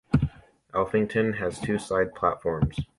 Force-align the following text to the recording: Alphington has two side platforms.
Alphington 0.73 1.37
has 1.37 1.59
two 1.59 1.77
side 1.77 2.15
platforms. 2.15 2.75